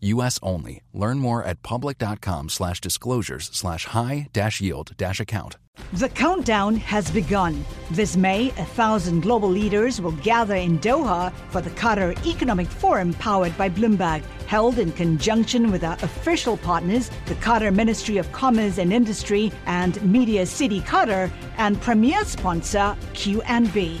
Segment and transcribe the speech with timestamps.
[0.00, 0.38] U.S.
[0.42, 0.82] only.
[0.92, 5.56] Learn more at public.com slash disclosures slash high dash yield dash account.
[5.92, 7.64] The countdown has begun.
[7.90, 13.14] This May, a thousand global leaders will gather in Doha for the Qatar Economic Forum
[13.14, 18.78] powered by Bloomberg, held in conjunction with our official partners, the Qatar Ministry of Commerce
[18.78, 24.00] and Industry and Media City Qatar, and premier sponsor QNB.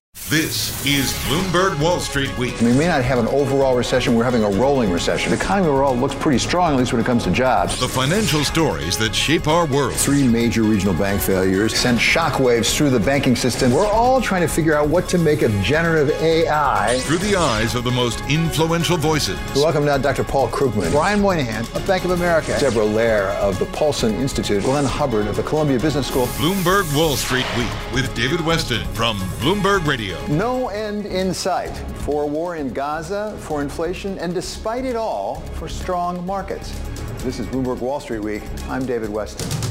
[0.29, 2.57] This is Bloomberg Wall Street Week.
[2.61, 5.31] We may not have an overall recession, we're having a rolling recession.
[5.31, 7.77] The economy overall looks pretty strong, at least when it comes to jobs.
[7.81, 9.93] The financial stories that shape our world.
[9.95, 13.73] Three major regional bank failures sent shockwaves through the banking system.
[13.73, 16.99] We're all trying to figure out what to make of generative AI.
[17.01, 19.37] Through the eyes of the most influential voices.
[19.55, 20.23] Welcome now, Dr.
[20.23, 24.85] Paul Krugman, Brian Moynihan of Bank of America, Deborah Lehr of the Paulson Institute, Glenn
[24.85, 26.27] Hubbard of the Columbia Business School.
[26.37, 30.10] Bloomberg Wall Street Week with David Westin from Bloomberg Radio.
[30.29, 35.41] No end in sight for a war in Gaza, for inflation, and despite it all,
[35.55, 36.77] for strong markets.
[37.19, 38.43] This is Bloomberg Wall Street Week.
[38.67, 39.70] I'm David Westin.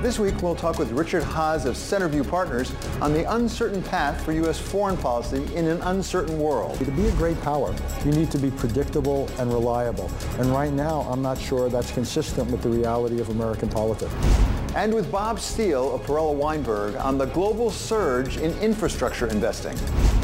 [0.00, 4.30] This week, we'll talk with Richard Haass of Centerview Partners on the uncertain path for
[4.30, 4.56] U.S.
[4.56, 6.78] foreign policy in an uncertain world.
[6.78, 10.08] To be a great power, you need to be predictable and reliable.
[10.38, 14.14] And right now, I'm not sure that's consistent with the reality of American politics
[14.74, 19.76] and with Bob Steel of Perella Weinberg on the global surge in infrastructure investing.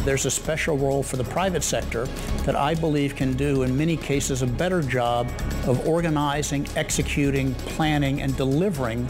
[0.05, 2.05] There's a special role for the private sector
[2.45, 5.29] that I believe can do, in many cases, a better job
[5.67, 9.09] of organizing, executing, planning, and delivering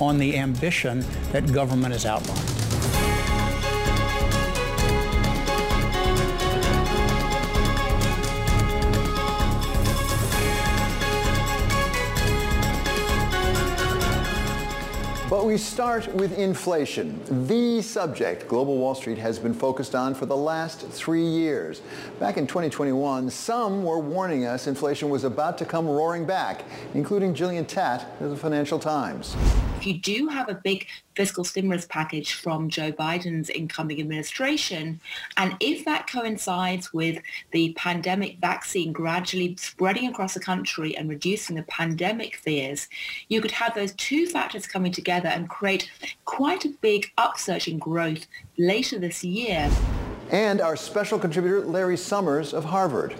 [0.00, 2.56] on the ambition that government has outlined.
[15.28, 20.24] But we start with inflation, the subject Global Wall Street has been focused on for
[20.24, 21.82] the last three years.
[22.20, 26.64] Back in 2021, some were warning us inflation was about to come roaring back,
[26.94, 29.34] including Gillian Tett of the Financial Times.
[29.78, 35.00] If you do have a big fiscal stimulus package from Joe Biden's incoming administration,
[35.36, 41.56] and if that coincides with the pandemic vaccine gradually spreading across the country and reducing
[41.56, 42.88] the pandemic fears,
[43.28, 45.90] you could have those two factors coming together and create
[46.24, 48.26] quite a big upsurge in growth
[48.56, 49.70] later this year.
[50.30, 53.14] And our special contributor, Larry Summers of Harvard.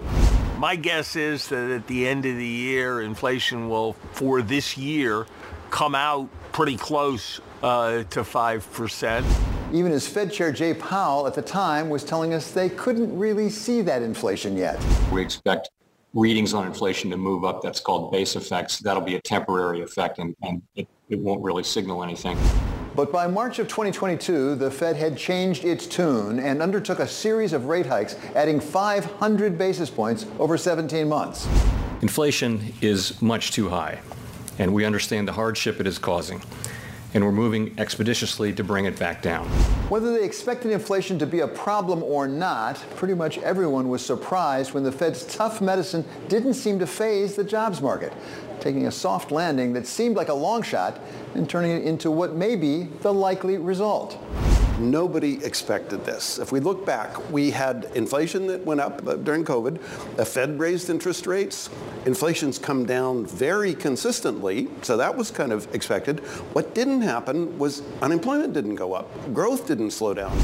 [0.57, 5.27] My guess is that at the end of the year, inflation will, for this year,
[5.69, 9.73] come out pretty close uh, to 5%.
[9.73, 13.49] Even as Fed Chair Jay Powell at the time was telling us they couldn't really
[13.49, 14.81] see that inflation yet.
[15.11, 15.69] We expect
[16.13, 17.61] readings on inflation to move up.
[17.61, 18.79] That's called base effects.
[18.79, 22.37] That'll be a temporary effect and, and it, it won't really signal anything.
[22.95, 27.53] But by March of 2022, the Fed had changed its tune and undertook a series
[27.53, 31.47] of rate hikes, adding 500 basis points over 17 months.
[32.01, 33.99] Inflation is much too high
[34.59, 36.41] and we understand the hardship it is causing.
[37.13, 39.47] And we're moving expeditiously to bring it back down.
[39.89, 44.73] Whether they expected inflation to be a problem or not, pretty much everyone was surprised
[44.73, 48.11] when the Fed's tough medicine didn't seem to faze the jobs market,
[48.59, 50.99] taking a soft landing that seemed like a long shot
[51.33, 54.17] and turning it into what may be the likely result.
[54.79, 56.37] Nobody expected this.
[56.37, 60.15] If we look back, we had inflation that went up uh, during COVID.
[60.17, 61.71] The Fed raised interest rates.
[62.05, 66.19] Inflation's come down very consistently, so that was kind of expected.
[66.53, 69.09] What didn't happen was unemployment didn't go up.
[69.33, 70.37] Growth didn't slow down.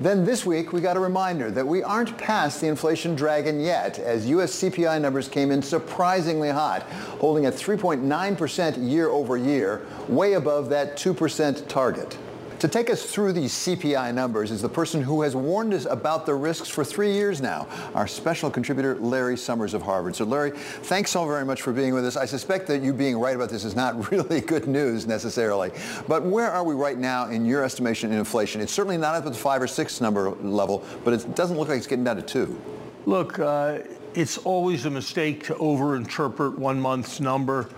[0.00, 4.00] Then this week, we got a reminder that we aren't past the inflation dragon yet,
[4.00, 4.52] as U.S.
[4.62, 6.82] CPI numbers came in surprisingly hot,
[7.20, 12.18] holding at 3.9% year over year, way above that 2% target.
[12.60, 16.24] To take us through these CPI numbers is the person who has warned us about
[16.24, 20.16] the risks for three years now, our special contributor, Larry Summers of Harvard.
[20.16, 22.16] So Larry, thanks so very much for being with us.
[22.16, 25.70] I suspect that you being right about this is not really good news necessarily.
[26.08, 28.62] But where are we right now in your estimation in inflation?
[28.62, 31.68] It's certainly not up at the five or six number level, but it doesn't look
[31.68, 32.58] like it's getting down to two.
[33.04, 33.80] Look, uh,
[34.14, 37.68] it's always a mistake to overinterpret one month's number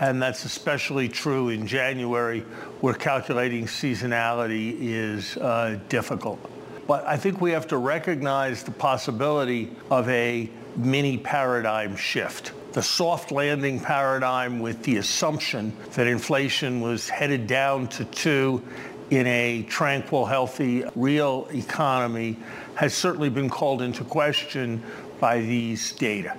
[0.00, 2.40] and that's especially true in January
[2.80, 6.38] where calculating seasonality is uh, difficult.
[6.86, 12.52] But I think we have to recognize the possibility of a mini paradigm shift.
[12.72, 18.62] The soft landing paradigm with the assumption that inflation was headed down to two
[19.10, 22.36] in a tranquil, healthy, real economy
[22.74, 24.82] has certainly been called into question
[25.18, 26.36] by these data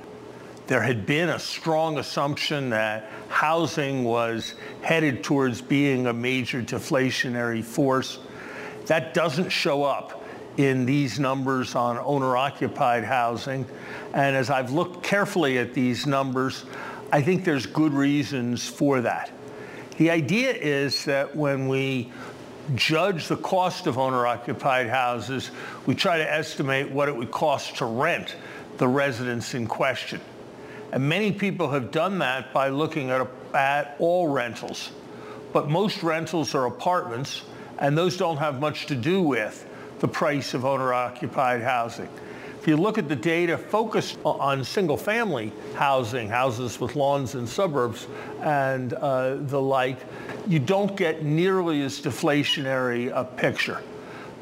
[0.68, 7.64] there had been a strong assumption that housing was headed towards being a major deflationary
[7.64, 8.20] force.
[8.88, 10.26] That doesn't show up
[10.58, 13.66] in these numbers on owner-occupied housing.
[14.14, 16.66] And as I've looked carefully at these numbers,
[17.12, 19.32] I think there's good reasons for that.
[19.98, 22.12] The idea is that when we
[22.76, 25.52] judge the cost of owner-occupied houses,
[25.86, 28.36] we try to estimate what it would cost to rent
[28.78, 30.20] the residence in question.
[30.92, 34.92] And many people have done that by looking at, at all rentals.
[35.54, 37.44] But most rentals are apartments,
[37.80, 39.68] and those don't have much to do with
[40.00, 42.10] the price of owner-occupied housing.
[42.60, 48.08] If you look at the data focused on single-family housing, houses with lawns in suburbs
[48.42, 49.98] and uh, the like,
[50.48, 53.82] you don't get nearly as deflationary a picture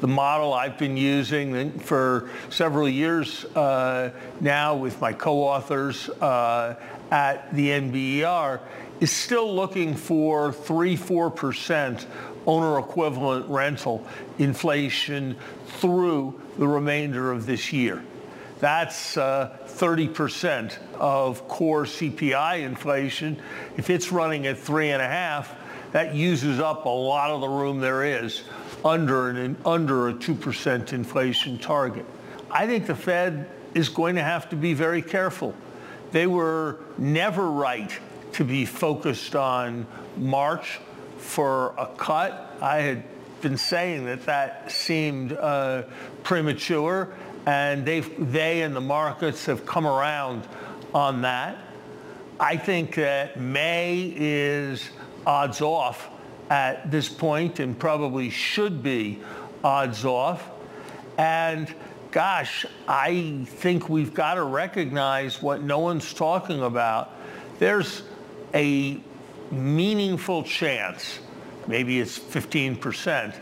[0.00, 4.10] the model I've been using for several years uh,
[4.40, 6.76] now with my co-authors uh,
[7.10, 8.60] at the NBER
[9.00, 12.06] is still looking for 3 4%
[12.46, 14.06] owner equivalent rental
[14.38, 18.02] inflation through the remainder of this year.
[18.60, 23.40] That's uh, 30% of core CPI inflation.
[23.76, 25.54] If it's running at three and a half,
[25.92, 28.42] that uses up a lot of the room there is
[28.86, 32.06] under an under a 2% inflation target.
[32.50, 35.54] I think the Fed is going to have to be very careful.
[36.12, 37.92] They were never right
[38.32, 39.86] to be focused on
[40.16, 40.78] March
[41.18, 42.56] for a cut.
[42.60, 43.02] I had
[43.42, 45.82] been saying that that seemed uh,
[46.22, 47.12] premature,
[47.44, 50.46] and they they and the markets have come around
[50.94, 51.58] on that.
[52.38, 54.90] I think that May is
[55.26, 56.08] odds off
[56.50, 59.18] at this point and probably should be
[59.64, 60.50] odds off.
[61.18, 61.72] And
[62.10, 67.12] gosh, I think we've got to recognize what no one's talking about.
[67.58, 68.02] There's
[68.54, 69.00] a
[69.50, 71.18] meaningful chance,
[71.66, 73.34] maybe it's 15%,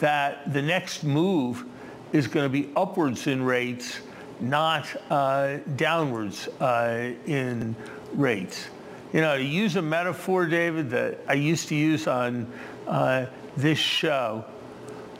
[0.00, 1.64] that the next move
[2.12, 4.00] is going to be upwards in rates,
[4.40, 7.74] not uh, downwards uh, in
[8.14, 8.68] rates.
[9.12, 12.50] You know, to use a metaphor, David, that I used to use on
[12.86, 13.26] uh,
[13.58, 14.44] this show,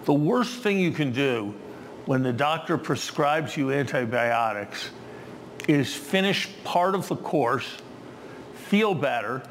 [0.07, 1.55] the worst thing you can do
[2.07, 4.91] when the doctor prescribes you antibiotics
[5.69, 7.69] is finish part of the course,
[8.55, 9.43] feel better,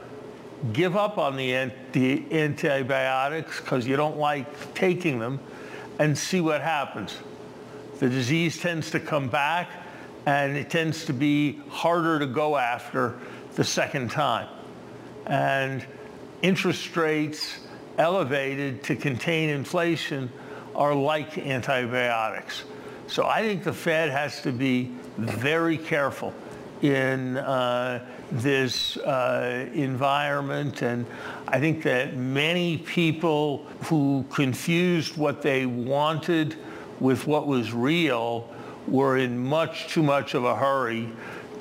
[0.74, 5.40] give up on the, the antibiotics because you don't like taking them,
[6.00, 7.16] and see what happens.
[8.00, 9.70] The disease tends to come back,
[10.26, 13.20] and it tends to be harder to go after
[13.56, 14.48] the second time.
[15.26, 15.86] And
[16.42, 17.60] interest rates
[17.98, 20.32] elevated to contain inflation
[20.76, 22.64] are like antibiotics.
[23.08, 26.34] So I think the Fed has to be very careful
[26.82, 30.82] in uh, this uh, environment.
[30.82, 31.06] And
[31.48, 36.56] I think that many people who confused what they wanted
[37.00, 38.50] with what was real
[38.88, 41.10] were in much too much of a hurry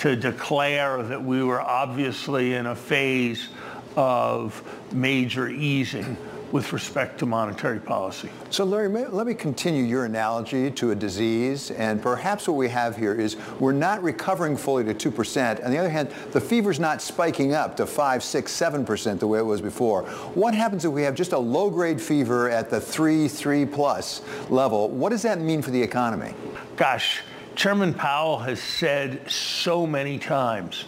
[0.01, 3.49] to declare that we were obviously in a phase
[3.97, 6.17] of major easing
[6.53, 8.29] with respect to monetary policy.
[8.49, 11.71] So Larry, let me continue your analogy to a disease.
[11.71, 15.65] And perhaps what we have here is we're not recovering fully to 2%.
[15.65, 19.39] On the other hand, the fever's not spiking up to 5, 6, 7% the way
[19.39, 20.03] it was before.
[20.35, 24.89] What happens if we have just a low-grade fever at the 3, 3 plus level?
[24.89, 26.35] What does that mean for the economy?
[26.75, 27.21] Gosh,
[27.57, 30.85] Chairman Powell has said so many times,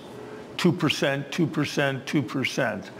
[0.56, 2.90] 2%, 2%, 2%.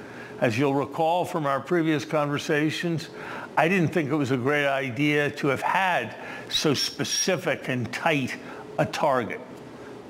[0.40, 3.09] As you'll recall from our previous conversations,
[3.57, 6.16] I didn't think it was a great idea to have had
[6.49, 8.37] so specific and tight
[8.78, 9.40] a target.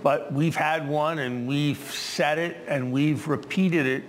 [0.02, 4.04] But we've had one and we've said it and we've repeated it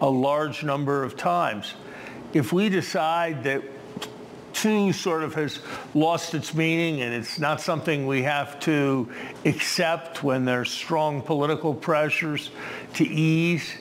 [0.00, 1.74] a large number of times.
[2.32, 3.62] If we decide that
[4.52, 5.60] two sort of has
[5.94, 9.08] lost its meaning and it's not something we have to
[9.44, 12.50] accept when there's strong political pressures
[12.94, 13.72] to ease,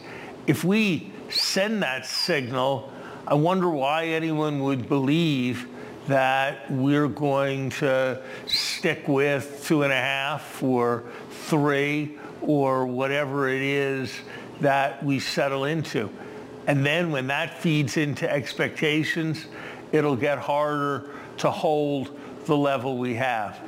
[0.45, 2.91] if we send that signal,
[3.25, 5.67] I wonder why anyone would believe
[6.07, 13.61] that we're going to stick with two and a half or three or whatever it
[13.61, 14.13] is
[14.61, 16.09] that we settle into.
[16.67, 19.45] And then when that feeds into expectations,
[19.91, 23.59] it'll get harder to hold the level we have.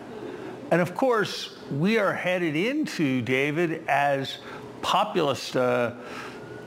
[0.72, 4.38] And of course, we are headed into, David, as
[4.82, 5.94] populist uh,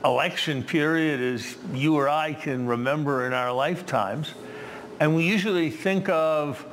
[0.03, 4.33] election period as you or I can remember in our lifetimes.
[4.99, 6.65] And we usually think of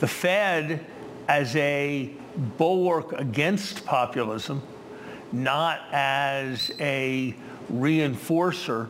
[0.00, 0.84] the Fed
[1.28, 2.10] as a
[2.58, 4.62] bulwark against populism,
[5.30, 7.34] not as a
[7.72, 8.88] reinforcer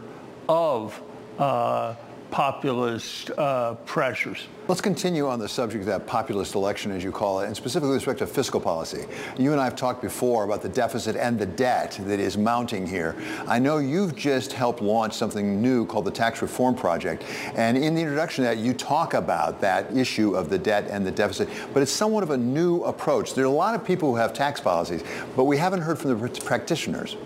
[0.49, 1.01] of
[1.39, 1.95] uh,
[2.33, 4.49] populist uh, pressures.
[4.67, 7.91] Let's continue on the subject of that populist election, as you call it, and specifically
[7.91, 9.05] with respect to fiscal policy.
[9.39, 12.87] You and I have talked before about the deficit and the debt that is mounting
[12.87, 13.15] here.
[13.47, 17.23] I know you've just helped launch something new called the Tax Reform Project,
[17.55, 21.07] and in the introduction to that, you talk about that issue of the debt and
[21.07, 23.35] the deficit, but it's somewhat of a new approach.
[23.35, 25.05] There are a lot of people who have tax policies,
[25.37, 27.19] but we haven't heard from the practitioners.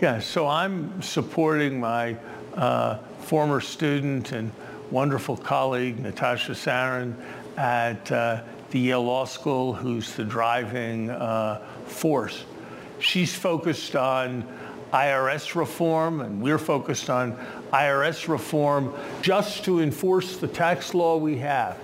[0.00, 2.16] Yeah, so I'm supporting my
[2.54, 4.52] uh, former student and
[4.90, 7.14] wonderful colleague, Natasha Sarin,
[7.56, 12.44] at uh, the Yale Law School, who's the driving uh, force.
[12.98, 14.46] She's focused on
[14.92, 17.36] IRS reform, and we're focused on
[17.72, 21.78] IRS reform just to enforce the tax law we have.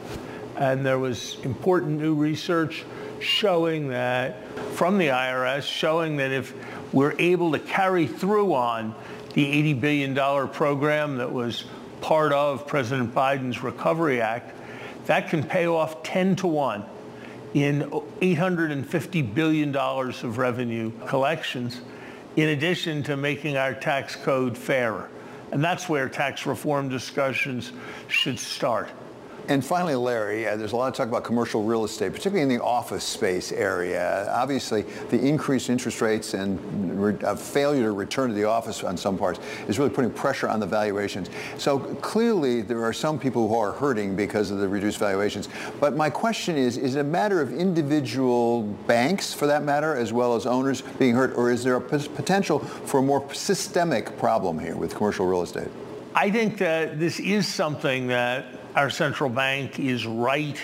[0.57, 2.85] And there was important new research
[3.21, 4.37] showing that,
[4.75, 6.52] from the IRS, showing that if
[6.92, 8.95] we're able to carry through on
[9.38, 11.62] the $80 billion program that was
[12.00, 14.52] part of President Biden's Recovery Act,
[15.07, 16.85] that can pay off 10 to 1
[17.54, 21.80] in $850 billion of revenue collections,
[22.35, 25.09] in addition to making our tax code fairer.
[25.52, 27.71] And that's where tax reform discussions
[28.09, 28.90] should start.
[29.49, 32.50] And finally, Larry, uh, there's a lot of talk about commercial real estate, particularly in
[32.50, 34.31] the office space area.
[34.31, 39.17] Obviously, the increased interest rates and uh, failure to return to the office on some
[39.17, 41.31] parts is really putting pressure on the valuations.
[41.57, 45.49] So clearly, there are some people who are hurting because of the reduced valuations.
[45.81, 50.12] But my question is, is it a matter of individual banks, for that matter, as
[50.12, 54.59] well as owners being hurt, or is there a potential for a more systemic problem
[54.59, 55.69] here with commercial real estate?
[56.14, 60.57] I think that this is something that our central bank is right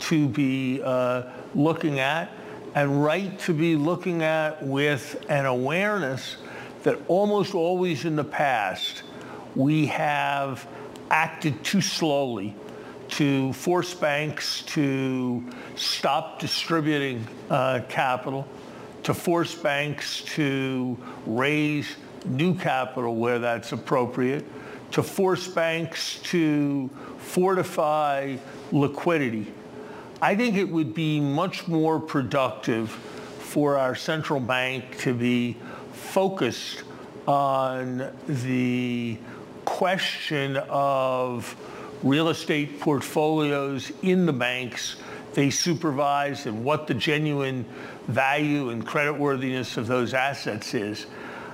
[0.00, 1.22] to be uh,
[1.54, 2.28] looking at
[2.74, 6.36] and right to be looking at with an awareness
[6.82, 9.04] that almost always in the past
[9.54, 10.66] we have
[11.12, 12.56] acted too slowly
[13.06, 15.44] to force banks to
[15.76, 18.48] stop distributing uh, capital,
[19.04, 24.44] to force banks to raise new capital where that's appropriate,
[24.90, 26.90] to force banks to
[27.30, 28.36] fortify
[28.72, 29.46] liquidity.
[30.20, 35.56] I think it would be much more productive for our central bank to be
[35.92, 36.82] focused
[37.28, 39.16] on the
[39.64, 41.54] question of
[42.02, 44.96] real estate portfolios in the banks
[45.32, 47.64] they supervise and what the genuine
[48.08, 51.06] value and creditworthiness of those assets is.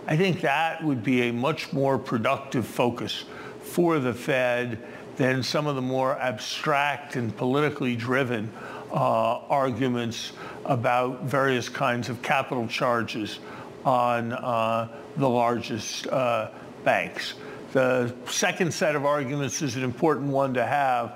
[0.06, 3.24] I think that would be a much more productive focus
[3.60, 4.78] for the Fed
[5.16, 8.50] than some of the more abstract and politically driven
[8.92, 10.32] uh, arguments
[10.64, 13.38] about various kinds of capital charges
[13.84, 16.50] on uh, the largest uh,
[16.84, 17.34] banks.
[17.72, 21.12] The second set of arguments is an important one to have,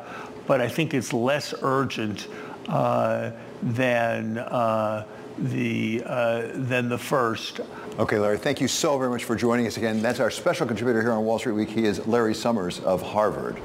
[0.46, 2.28] but I think it's less urgent
[2.68, 5.06] uh, than uh,
[5.38, 7.60] the uh, than the first.
[7.98, 10.00] Okay, Larry, thank you so very much for joining us again.
[10.00, 11.68] That's our special contributor here on Wall Street Week.
[11.68, 13.56] He is Larry Summers of Harvard.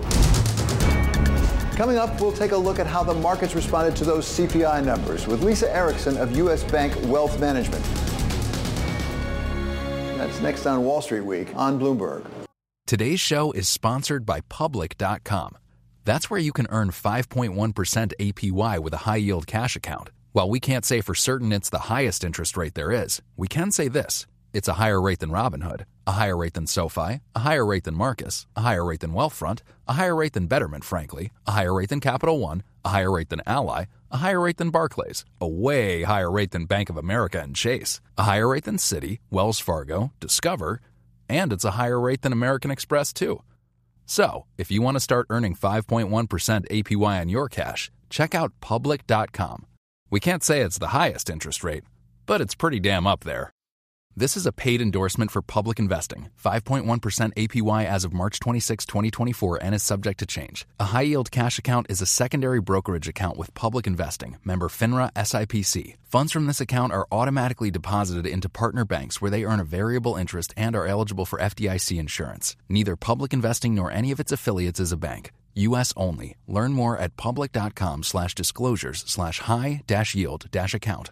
[1.76, 5.28] Coming up, we'll take a look at how the markets responded to those CPI numbers
[5.28, 6.64] with Lisa Erickson of U.S.
[6.64, 7.84] Bank Wealth Management.
[10.18, 12.26] That's next on Wall Street Week on Bloomberg.
[12.88, 15.58] Today's show is sponsored by Public.com.
[16.06, 20.12] That's where you can earn 5.1% APY with a high yield cash account.
[20.36, 23.72] While we can't say for certain it's the highest interest rate there is, we can
[23.72, 27.66] say this it's a higher rate than Robinhood, a higher rate than SoFi, a higher
[27.66, 31.52] rate than Marcus, a higher rate than Wealthfront, a higher rate than Betterment, frankly, a
[31.52, 35.26] higher rate than Capital One, a higher rate than Ally a higher rate than Barclays,
[35.42, 39.20] a way higher rate than Bank of America and Chase, a higher rate than Citi,
[39.30, 40.80] Wells Fargo, Discover,
[41.28, 43.42] and it's a higher rate than American Express, too.
[44.06, 46.08] So, if you want to start earning 5.1%
[46.70, 49.66] APY on your cash, check out public.com.
[50.16, 51.84] We can't say it's the highest interest rate,
[52.26, 53.52] but it's pretty damn up there.
[54.16, 56.30] This is a paid endorsement for public investing.
[56.42, 60.66] 5.1% APY as of March 26, 2024, and is subject to change.
[60.80, 64.38] A high yield cash account is a secondary brokerage account with public investing.
[64.46, 65.96] Member FINRA SIPC.
[66.06, 70.16] Funds from this account are automatically deposited into partner banks where they earn a variable
[70.16, 72.56] interest and are eligible for FDIC insurance.
[72.70, 75.34] Neither public investing nor any of its affiliates is a bank.
[75.56, 75.94] U.S.
[75.96, 76.36] only.
[76.48, 81.12] Learn more at public.com slash disclosures slash high dash yield dash account.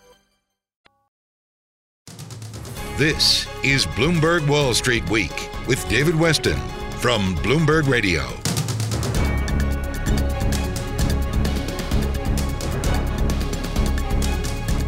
[2.97, 6.59] This is Bloomberg Wall Street Week with David Westin
[6.99, 8.40] from Bloomberg Radio.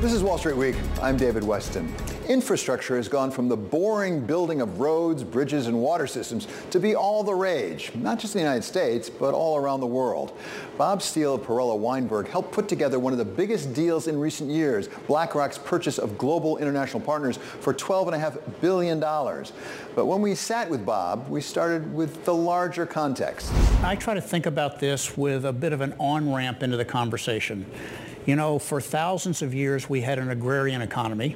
[0.04, 0.76] This is Wall Street Week.
[1.02, 1.88] I'm David Westin.
[2.28, 6.94] Infrastructure has gone from the boring building of roads, bridges, and water systems to be
[6.94, 10.38] all the rage, not just in the United States, but all around the world.
[10.78, 14.50] Bob Steel of Perella Weinberg helped put together one of the biggest deals in recent
[14.50, 19.00] years, BlackRock's purchase of Global International Partners for $12.5 billion.
[19.00, 23.54] But when we sat with Bob, we started with the larger context.
[23.82, 27.66] I try to think about this with a bit of an on-ramp into the conversation.
[28.26, 31.36] You know, for thousands of years, we had an agrarian economy.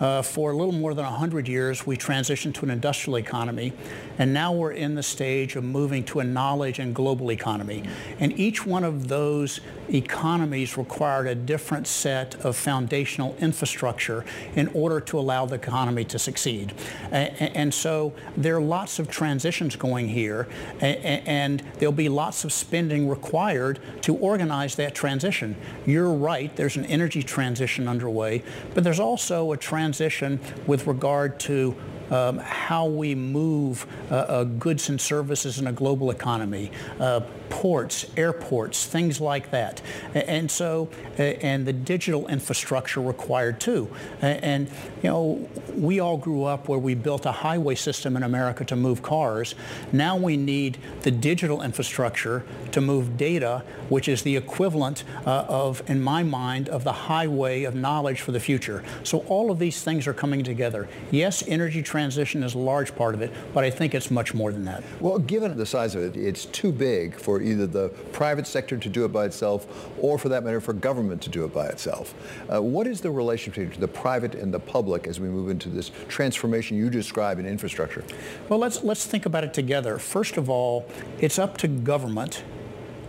[0.00, 3.72] Uh, for a little more than 100 years, we transitioned to an industrial economy,
[4.18, 7.82] and now we're in the stage of moving to a knowledge and global economy.
[8.20, 15.00] And each one of those economies required a different set of foundational infrastructure in order
[15.00, 16.74] to allow the economy to succeed.
[17.10, 20.46] And so there are lots of transitions going here,
[20.80, 25.56] and there'll be lots of spending required to organize that transition.
[25.86, 28.42] You're right, there's an energy transition underway,
[28.74, 31.72] but there's also a transition transition with regard to
[32.10, 38.06] um, how we move uh, uh, goods and services in a global economy, uh, ports,
[38.16, 39.80] airports, things like that.
[40.14, 43.88] And so, and the digital infrastructure required too.
[44.20, 44.68] And,
[45.02, 48.76] you know, we all grew up where we built a highway system in America to
[48.76, 49.54] move cars.
[49.92, 55.82] Now we need the digital infrastructure to move data, which is the equivalent uh, of,
[55.88, 58.82] in my mind, of the highway of knowledge for the future.
[59.04, 60.88] So all of these things are coming together.
[61.10, 64.52] Yes, energy transition is a large part of it, but I think it's much more
[64.52, 64.84] than that.
[65.00, 68.88] Well, given the size of it, it's too big for either the private sector to
[68.90, 72.14] do it by itself or for that matter for government to do it by itself.
[72.52, 75.70] Uh, what is the relationship between the private and the public as we move into
[75.70, 78.04] this transformation you describe in infrastructure?
[78.50, 79.96] Well, let's, let's think about it together.
[79.96, 80.86] First of all,
[81.18, 82.44] it's up to government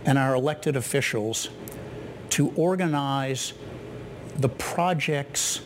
[0.06, 1.50] and our elected officials
[2.30, 3.52] to organize
[4.38, 5.60] the projects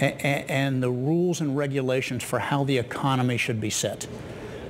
[0.00, 4.06] and the rules and regulations for how the economy should be set.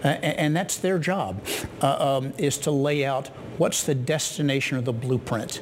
[0.02, 1.44] And that's their job,
[1.82, 5.60] uh, um, is to lay out what's the destination of the blueprint.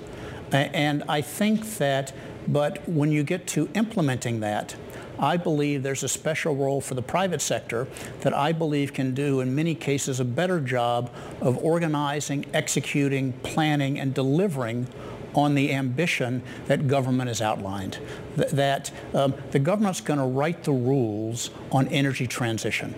[0.52, 2.12] And I think that,
[2.46, 4.76] but when you get to implementing that,
[5.18, 7.86] I believe there's a special role for the private sector
[8.20, 13.98] that I believe can do in many cases a better job of organizing, executing, planning,
[13.98, 14.88] and delivering
[15.34, 17.98] on the ambition that government has outlined.
[18.36, 22.94] Th- that um, the government's going to write the rules on energy transition.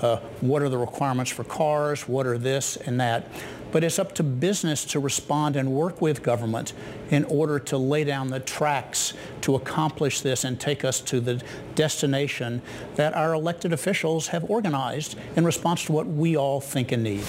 [0.00, 2.06] Uh, what are the requirements for cars?
[2.06, 3.28] What are this and that?
[3.76, 6.72] But it's up to business to respond and work with government
[7.10, 9.12] in order to lay down the tracks
[9.42, 11.42] to accomplish this and take us to the
[11.74, 12.62] destination
[12.94, 17.22] that our elected officials have organized in response to what we all think and need.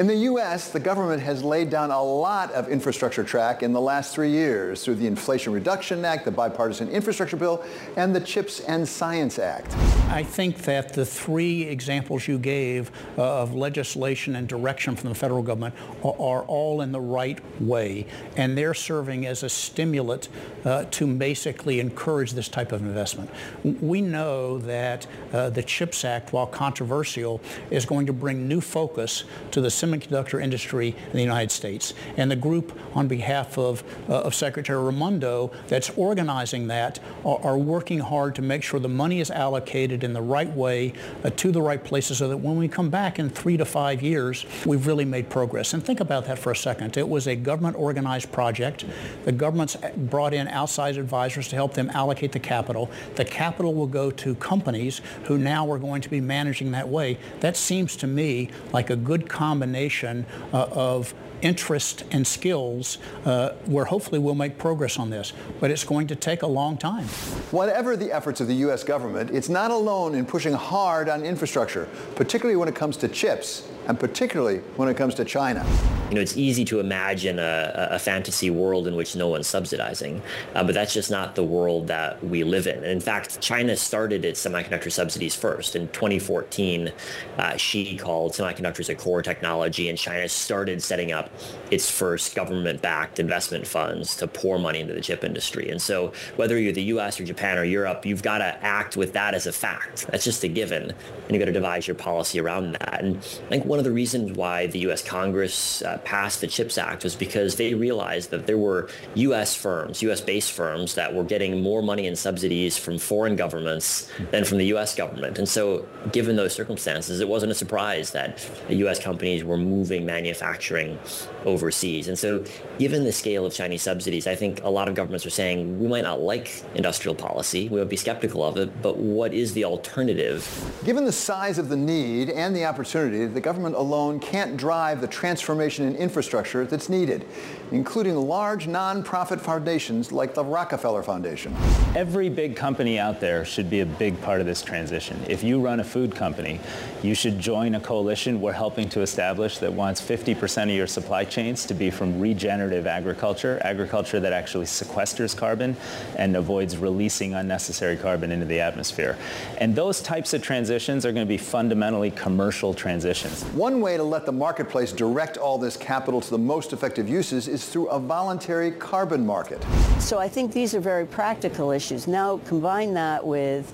[0.00, 3.80] In the U.S., the government has laid down a lot of infrastructure track in the
[3.80, 7.64] last three years through the Inflation Reduction Act, the Bipartisan Infrastructure Bill,
[7.96, 10.01] and the CHIPS and Science Act.
[10.12, 15.14] I think that the three examples you gave uh, of legislation and direction from the
[15.14, 20.28] federal government are, all in the right way, and they're serving as a stimulant
[20.66, 23.30] uh, to basically encourage this type of investment.
[23.64, 29.24] We know that uh, the CHIPS Act, while controversial, is going to bring new focus
[29.52, 31.94] to the semiconductor industry in the United States.
[32.18, 37.58] And the group on behalf of, uh, of Secretary Raimondo that's organizing that are, are,
[37.62, 40.92] working hard to make sure the money is allocated in the right way
[41.24, 44.02] uh, to the right places so that when we come back in three to five
[44.02, 45.74] years, we've really made progress.
[45.74, 46.96] And think about that for a second.
[46.96, 48.84] It was a government organized project.
[49.24, 52.90] The government's brought in outside advisors to help them allocate the capital.
[53.14, 57.18] The capital will go to companies who now are going to be managing that way.
[57.40, 63.84] That seems to me like a good combination uh, of interest and skills uh, where
[63.84, 65.32] hopefully we'll make progress on this.
[65.60, 67.04] But it's going to take a long time.
[67.50, 68.84] Whatever the efforts of the U.S.
[68.84, 73.68] government, it's not alone in pushing hard on infrastructure, particularly when it comes to chips
[73.86, 75.64] and particularly when it comes to China.
[76.08, 80.20] You know, it's easy to imagine a, a fantasy world in which no one's subsidizing,
[80.54, 82.76] uh, but that's just not the world that we live in.
[82.76, 85.74] And in fact, China started its semiconductor subsidies first.
[85.74, 86.92] In 2014,
[87.38, 91.30] uh, Xi called semiconductors a core technology, and China started setting up
[91.70, 95.70] its first government-backed investment funds to pour money into the chip industry.
[95.70, 99.14] And so whether you're the US or Japan or Europe, you've got to act with
[99.14, 100.06] that as a fact.
[100.08, 100.90] That's just a given.
[100.90, 103.00] And you've got to devise your policy around that.
[103.02, 105.02] And I think one of the reasons why the U.S.
[105.02, 109.56] Congress uh, passed the CHIPS Act was because they realized that there were U.S.
[109.56, 114.58] firms, U.S.-based firms that were getting more money in subsidies from foreign governments than from
[114.58, 114.94] the U.S.
[114.94, 115.38] government.
[115.38, 118.98] And so given those circumstances, it wasn't a surprise that U.S.
[119.02, 120.98] companies were moving manufacturing
[121.46, 122.08] overseas.
[122.08, 122.44] And so
[122.78, 125.88] given the scale of Chinese subsidies, I think a lot of governments are saying we
[125.88, 129.64] might not like industrial policy, we would be skeptical of it, but what is the
[129.64, 130.46] alternative?
[130.84, 135.00] Given the size of the need and the opportunity, the government government alone can't drive
[135.00, 137.24] the transformation in infrastructure that's needed,
[137.72, 141.56] including large nonprofit foundations like the Rockefeller Foundation.
[141.96, 145.18] Every big company out there should be a big part of this transition.
[145.26, 146.60] If you run a food company,
[147.02, 151.24] you should join a coalition we're helping to establish that wants 50% of your supply
[151.24, 155.76] chains to be from regenerative agriculture, agriculture that actually sequesters carbon
[156.16, 159.16] and avoids releasing unnecessary carbon into the atmosphere.
[159.58, 163.42] And those types of transitions are going to be fundamentally commercial transitions.
[163.54, 167.48] One way to let the marketplace direct all this capital to the most effective uses
[167.48, 169.64] is through a voluntary carbon market.
[169.98, 172.06] So I think these are very practical issues.
[172.06, 173.72] Now combine that with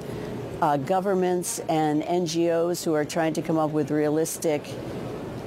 [0.61, 4.63] uh, governments and NGOs who are trying to come up with realistic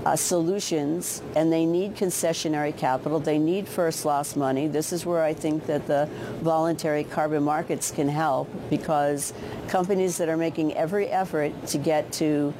[0.05, 3.19] uh, solutions and they need concessionary capital.
[3.19, 4.67] They need first loss money.
[4.67, 6.09] This is where I think that the
[6.41, 9.33] voluntary carbon markets can help because
[9.67, 12.53] companies that are making every effort to get to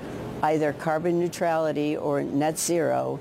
[0.43, 3.19] either carbon neutrality or net zero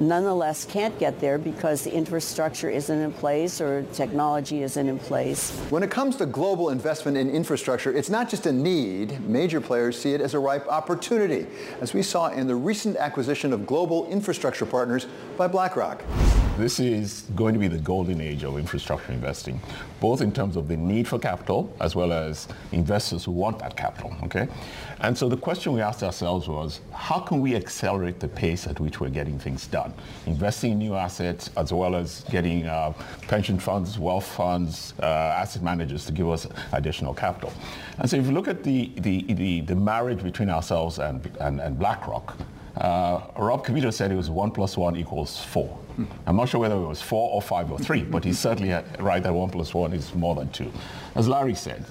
[0.00, 5.50] nonetheless can't get there because the infrastructure isn't in place or technology isn't in place.
[5.70, 9.20] When it comes to global investment in infrastructure, it's not just a need.
[9.28, 11.46] Major players see it as a ripe opportunity,
[11.80, 15.06] as we saw in the recent acquisition of global infrastructure partners
[15.36, 16.02] by BlackRock.
[16.58, 19.60] This is going to be the golden age of infrastructure investing,
[20.00, 23.76] both in terms of the need for capital as well as investors who want that
[23.76, 24.48] capital, okay?
[24.98, 28.80] And so the question we asked ourselves was, how can we accelerate the pace at
[28.80, 29.94] which we're getting things done?
[30.26, 32.92] Investing in new assets as well as getting uh,
[33.28, 37.52] pension funds, wealth funds, uh, asset managers to give us additional capital.
[37.98, 41.60] And so if you look at the, the, the, the marriage between ourselves and, and,
[41.60, 42.36] and BlackRock,
[42.78, 45.78] uh, Rob Kapito said it was one plus one equals four.
[46.26, 49.20] I'm not sure whether it was four or five or three, but he's certainly right
[49.20, 50.70] that one plus one is more than two.
[51.16, 51.84] As Larry said,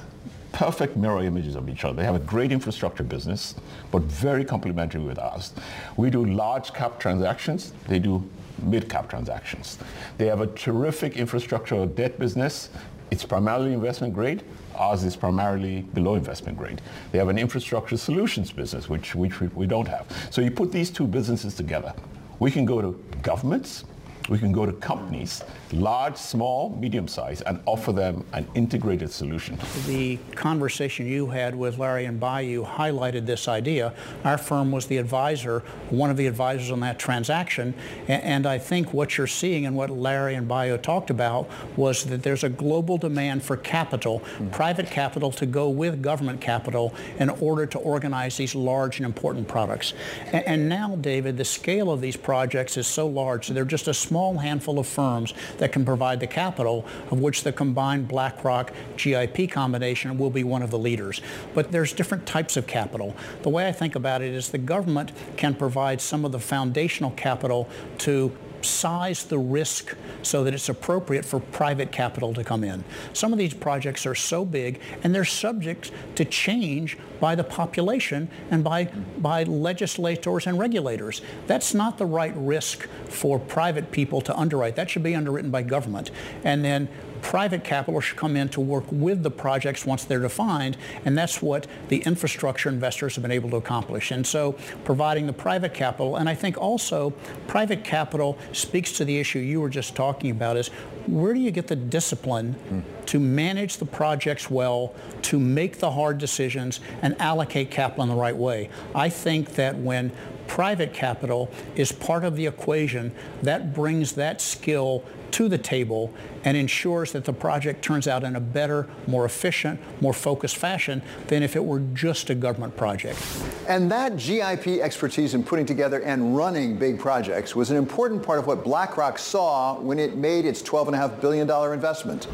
[0.54, 1.97] perfect mirror images of each other.
[1.97, 3.56] They have a great infrastructure business,
[3.91, 5.54] but very complementary with us.
[5.97, 7.73] We do large cap transactions.
[7.88, 8.28] They do
[8.63, 9.78] mid cap transactions.
[10.17, 12.69] They have a terrific infrastructure debt business.
[13.12, 14.41] It's primarily investment grade.
[14.78, 16.82] Ours is primarily below investment grade.
[17.12, 20.06] They have an infrastructure solutions business, which, which we, we don't have.
[20.30, 21.94] So you put these two businesses together.
[22.40, 23.86] We can go to governments,
[24.30, 29.58] we can go to companies, large, small, medium size, and offer them an integrated solution.
[29.86, 33.94] The conversation you had with Larry and Bayo highlighted this idea.
[34.24, 35.60] Our firm was the advisor,
[35.90, 37.74] one of the advisors on that transaction,
[38.08, 42.24] and I think what you're seeing and what Larry and Bayo talked about was that
[42.24, 44.52] there's a global demand for capital, mm.
[44.52, 49.48] private capital to go with government capital in order to organize these large and important
[49.48, 49.94] products.
[50.32, 54.17] And now, David, the scale of these projects is so large, they're just a small
[54.18, 59.52] small handful of firms that can provide the capital of which the combined BlackRock GIP
[59.52, 61.22] combination will be one of the leaders.
[61.54, 63.16] But there's different types of capital.
[63.44, 67.12] The way I think about it is the government can provide some of the foundational
[67.12, 72.84] capital to size the risk so that it's appropriate for private capital to come in.
[73.13, 78.30] Some of these projects are so big and they're subject to change by the population
[78.52, 78.86] and by,
[79.17, 81.22] by legislators and regulators.
[81.48, 84.76] That's not the right risk for private people to underwrite.
[84.76, 86.12] That should be underwritten by government.
[86.43, 86.89] And then
[87.22, 91.42] private capital should come in to work with the projects once they're defined, and that's
[91.42, 94.12] what the infrastructure investors have been able to accomplish.
[94.12, 94.54] And so
[94.84, 97.12] providing the private capital, and I think also
[97.48, 100.70] private capital speaks to the issue you were just talking about is
[101.08, 103.06] where do you get the discipline mm.
[103.06, 108.16] to manage the projects well, to make the hard decisions, and allocate capital in the
[108.16, 108.70] right way?
[108.94, 110.12] I think that when
[110.48, 116.56] private capital is part of the equation, that brings that skill to the table and
[116.56, 121.44] ensures that the project turns out in a better, more efficient, more focused fashion than
[121.44, 123.20] if it were just a government project.
[123.68, 128.40] And that GIP expertise in putting together and running big projects was an important part
[128.40, 132.28] of what BlackRock saw when it made its $12.5 billion investment.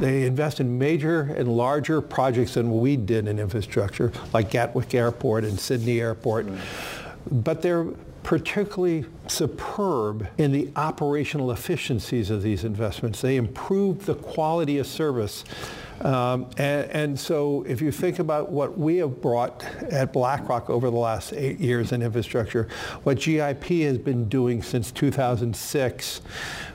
[0.00, 5.42] They invest in major and larger projects than we did in infrastructure, like Gatwick Airport
[5.42, 6.46] and Sydney Airport.
[6.46, 6.60] Mm.
[7.30, 7.86] But they're
[8.22, 13.20] particularly superb in the operational efficiencies of these investments.
[13.22, 15.44] They improve the quality of service.
[16.02, 20.90] Um, and, and, so if you think about what we have brought at BlackRock over
[20.90, 22.68] the last eight years in infrastructure,
[23.02, 26.20] what GIP has been doing since 2006,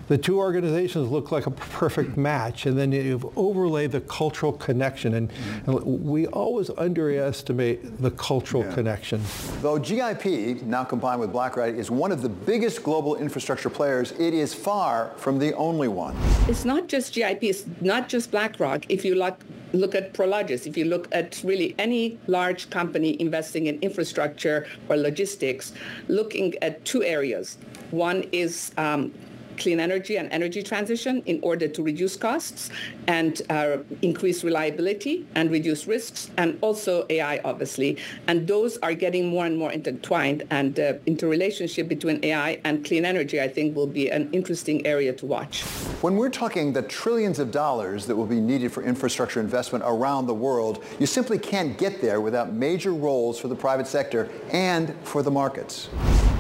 [0.08, 5.16] the two organizations look like a perfect match, and then you overlay the cultural connection,
[5.16, 5.32] and,
[5.66, 8.74] and we always underestimate the cultural yeah.
[8.74, 9.22] connection.
[9.62, 14.34] Though GIP, now combined with BlackRock, is one of the biggest global infrastructure players, it
[14.34, 16.16] is far from the only one.
[16.48, 18.86] It's not just GIP, it's not just BlackRock.
[18.90, 19.40] If you look,
[19.72, 24.98] look at Prologis, if you look at really any large company investing in infrastructure or
[24.98, 25.74] logistics,
[26.08, 27.58] looking at two areas.
[27.92, 29.14] One is um,
[29.58, 32.70] clean energy and energy transition in order to reduce costs
[33.08, 37.98] and uh, increase reliability and reduce risks, and also AI, obviously.
[38.28, 43.06] And those are getting more and more intertwined, and uh, interrelationship between AI and clean
[43.06, 45.64] energy, I think, will be an interesting area to watch.
[46.02, 50.28] When we're talking the trillions of dollars that will be needed for infrastructure investment around
[50.28, 54.96] the world, you simply can't get there without major roles for the private sector and
[55.04, 55.90] for the markets.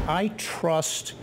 [0.08, 1.14] I trust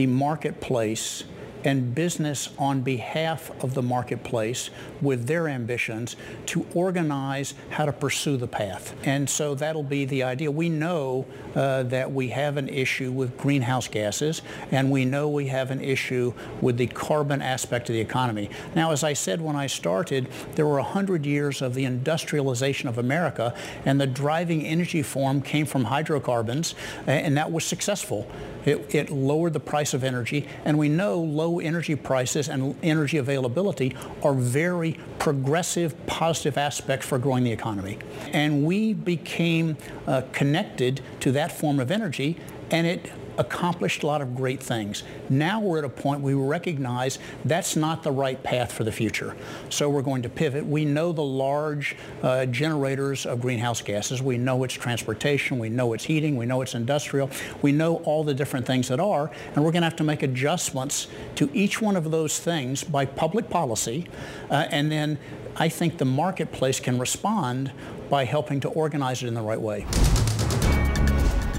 [0.00, 1.24] the marketplace
[1.64, 4.70] and business on behalf of the marketplace
[5.00, 8.94] with their ambitions to organize how to pursue the path.
[9.04, 10.50] And so that'll be the idea.
[10.50, 15.46] We know uh, that we have an issue with greenhouse gases, and we know we
[15.48, 18.50] have an issue with the carbon aspect of the economy.
[18.74, 22.98] Now, as I said when I started, there were 100 years of the industrialization of
[22.98, 26.74] America, and the driving energy form came from hydrocarbons,
[27.06, 28.28] and that was successful.
[28.64, 33.16] It, it, lowered the price of energy, and we know low energy prices and energy
[33.16, 37.98] availability are very progressive, positive aspects for growing the economy.
[38.32, 42.36] And we became uh, connected to that form of energy,
[42.70, 45.02] and it accomplished a lot of great things.
[45.28, 49.36] Now we're at a point we recognize that's not the right path for the future.
[49.68, 50.66] So we're going to pivot.
[50.66, 54.22] We know the large uh, generators of greenhouse gases.
[54.22, 55.58] We know it's transportation.
[55.58, 56.36] We know it's heating.
[56.36, 57.30] We know it's industrial.
[57.62, 59.30] We know all the different things that are.
[59.54, 63.04] And we're going to have to make adjustments to each one of those things by
[63.06, 64.06] public policy.
[64.50, 65.18] Uh, and then
[65.56, 67.72] I think the marketplace can respond
[68.08, 69.86] by helping to organize it in the right way.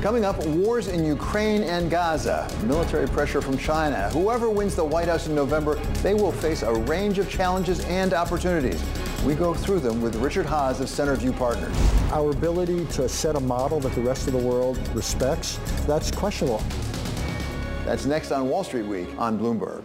[0.01, 4.09] Coming up, wars in Ukraine and Gaza, military pressure from China.
[4.09, 8.11] Whoever wins the White House in November, they will face a range of challenges and
[8.11, 8.81] opportunities.
[9.23, 11.75] We go through them with Richard Haass of Centerview Partners.
[12.11, 16.63] Our ability to set a model that the rest of the world respects, that's questionable.
[17.85, 19.83] That's next on Wall Street Week on Bloomberg.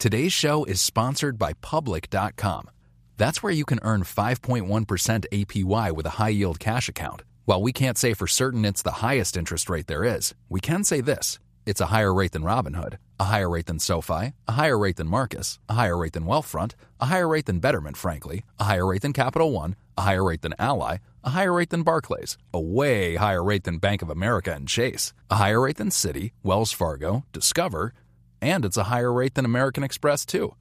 [0.00, 2.68] Today's show is sponsored by Public.com.
[3.16, 7.22] That's where you can earn 5.1% APY with a high yield cash account.
[7.50, 10.84] While we can't say for certain it's the highest interest rate there is, we can
[10.84, 11.40] say this.
[11.66, 15.08] It's a higher rate than Robinhood, a higher rate than SoFi, a higher rate than
[15.08, 19.02] Marcus, a higher rate than Wealthfront, a higher rate than Betterment, frankly, a higher rate
[19.02, 23.16] than Capital One, a higher rate than Ally, a higher rate than Barclays, a way
[23.16, 27.24] higher rate than Bank of America and Chase, a higher rate than Citi, Wells Fargo,
[27.32, 27.92] Discover,
[28.40, 30.54] and it's a higher rate than American Express, too.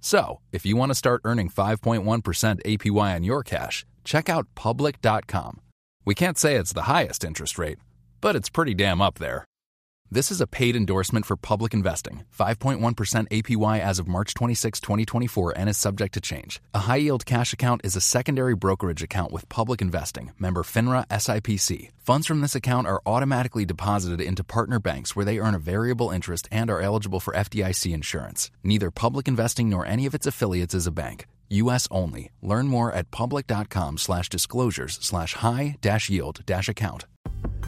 [0.00, 5.60] So, if you want to start earning 5.1% APY on your cash, check out public.com.
[6.04, 7.78] We can't say it's the highest interest rate,
[8.20, 9.44] but it's pretty damn up there.
[10.10, 12.24] This is a paid endorsement for public investing.
[12.36, 16.60] 5.1% APY as of March 26, 2024, and is subject to change.
[16.74, 20.32] A high yield cash account is a secondary brokerage account with public investing.
[20.40, 21.90] Member FINRA SIPC.
[21.98, 26.10] Funds from this account are automatically deposited into partner banks where they earn a variable
[26.10, 28.50] interest and are eligible for FDIC insurance.
[28.64, 31.26] Neither public investing nor any of its affiliates is a bank.
[31.52, 31.88] U.S.
[31.90, 32.30] only.
[32.40, 37.06] Learn more at public.com slash disclosures slash high dash yield dash account.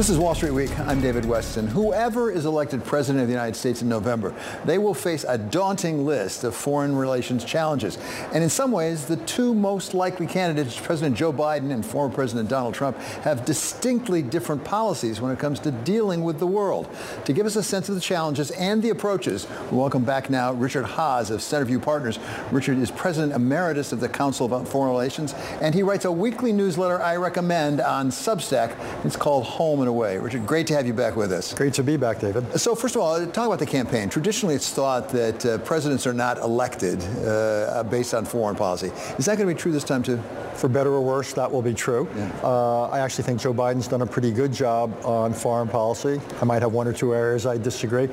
[0.00, 0.80] This is Wall Street Week.
[0.80, 1.68] I'm David Westin.
[1.68, 4.34] Whoever is elected president of the United States in November,
[4.64, 7.98] they will face a daunting list of foreign relations challenges.
[8.32, 12.48] And in some ways, the two most likely candidates, President Joe Biden and former President
[12.48, 16.88] Donald Trump, have distinctly different policies when it comes to dealing with the world.
[17.26, 20.54] To give us a sense of the challenges and the approaches, we welcome back now
[20.54, 22.18] Richard Haass of Centerview Partners.
[22.50, 26.54] Richard is President Emeritus of the Council of Foreign Relations, and he writes a weekly
[26.54, 28.74] newsletter I recommend on Substack.
[29.04, 30.18] It's called Home and Away.
[30.18, 31.52] Richard, great to have you back with us.
[31.52, 32.60] Great to be back, David.
[32.60, 34.08] So first of all, talk about the campaign.
[34.08, 38.92] Traditionally, it's thought that uh, presidents are not elected uh, based on foreign policy.
[39.18, 40.22] Is that going to be true this time too?
[40.54, 42.08] For better or worse, that will be true.
[42.14, 42.30] Yeah.
[42.42, 46.20] Uh, I actually think Joe Biden's done a pretty good job on foreign policy.
[46.40, 48.08] I might have one or two areas I disagree.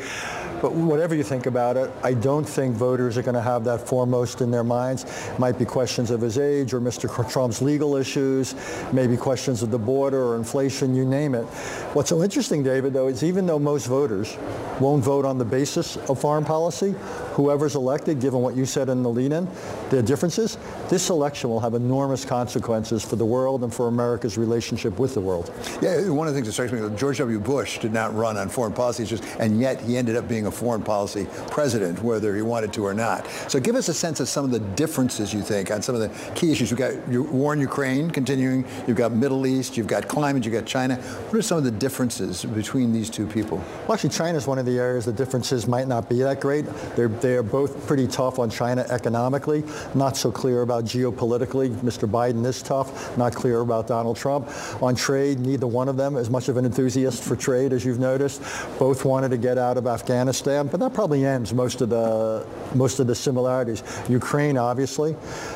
[0.61, 3.87] But whatever you think about it, I don't think voters are going to have that
[3.87, 5.03] foremost in their minds.
[5.03, 7.07] It might be questions of his age or Mr.
[7.29, 8.55] Trump's legal issues,
[8.91, 11.45] maybe questions of the border or inflation, you name it.
[11.93, 14.37] What's so interesting, David, though, is even though most voters
[14.79, 16.95] won't vote on the basis of foreign policy,
[17.37, 19.47] whoever's elected, given what you said in the lead-in,
[19.91, 20.57] the differences,
[20.89, 25.21] this election will have enormous consequences for the world and for America's relationship with the
[25.21, 25.53] world.
[25.79, 27.39] Yeah, one of the things that strikes me, George W.
[27.39, 30.51] Bush did not run on foreign policy issues, and yet he ended up being a
[30.51, 33.27] foreign policy president, whether he wanted to or not.
[33.47, 36.01] So give us a sense of some of the differences you think on some of
[36.01, 36.71] the key issues.
[36.71, 40.65] You've got war in Ukraine continuing, you've got Middle East, you've got climate, you've got
[40.65, 40.95] China.
[40.95, 43.59] What are some of the differences between these two people?
[43.83, 46.65] Well, actually, China is one of the areas the differences might not be that great.
[46.95, 49.61] They're, they're both pretty tough on China economically,
[49.93, 51.69] not so clear about geopolitically.
[51.81, 52.09] Mr.
[52.09, 54.47] Biden is tough, not clear about Donald Trump.
[54.81, 57.99] On trade, neither one of them is much of an enthusiast for trade, as you've
[57.99, 58.41] noticed.
[58.79, 62.99] Both wanted to get out of Afghanistan, but that probably ends most of the most
[62.99, 63.83] of the similarities.
[64.07, 65.15] Ukraine, obviously,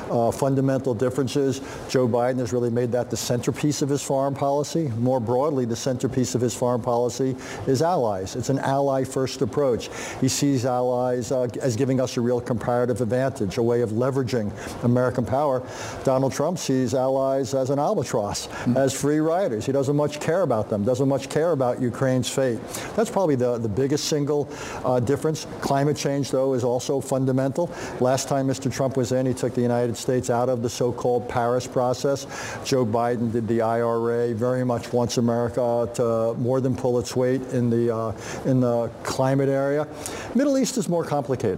[0.10, 1.62] uh, fundamental differences.
[1.88, 4.92] Joe Biden has really made that the centerpiece of his foreign policy.
[4.98, 8.36] More broadly, the centerpiece of his foreign policy is allies.
[8.36, 9.90] It's an ally-first approach.
[10.20, 14.52] He sees allies uh, as giving us a real comparative advantage, a way of leveraging
[14.84, 15.64] American power.
[16.04, 18.78] Donald Trump sees allies as an albatross, mm-hmm.
[18.78, 19.66] as free riders.
[19.66, 22.60] He doesn't much care about them, doesn't much care about Ukraine's fate.
[22.96, 24.50] That's probably the, the biggest single
[24.86, 25.48] uh, difference.
[25.62, 27.70] Climate change, though, is also fundamental.
[28.00, 28.72] Last time Mr.
[28.72, 32.26] Trump was in, he took the United States out of the so-called Paris process.
[32.66, 37.42] Joe Biden did the IRA, very much wants America to more than pull its weight
[37.54, 38.12] in the, uh,
[38.46, 39.88] in the climate area.
[40.36, 41.51] Middle East is more complicated.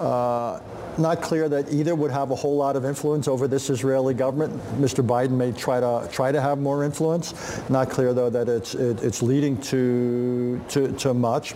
[0.00, 0.60] Uh,
[0.98, 4.52] not clear that either would have a whole lot of influence over this Israeli government.
[4.80, 5.06] Mr.
[5.06, 7.34] Biden may try to try to have more influence.
[7.68, 11.52] Not clear though that it's it, it's leading to, to to much.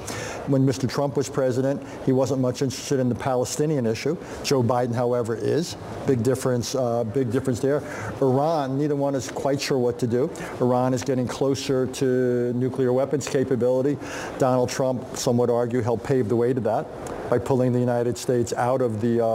[0.47, 0.89] When Mr.
[0.89, 4.17] Trump was president, he wasn't much interested in the Palestinian issue.
[4.43, 5.77] Joe Biden, however, is
[6.07, 6.75] big difference.
[6.75, 7.83] Uh, big difference there.
[8.21, 10.31] Iran, neither one is quite sure what to do.
[10.61, 13.97] Iran is getting closer to nuclear weapons capability.
[14.39, 16.87] Donald Trump, some would argue, helped pave the way to that
[17.31, 19.32] by pulling the United States out of the uh,